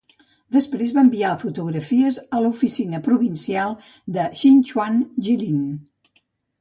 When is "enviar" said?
1.07-1.33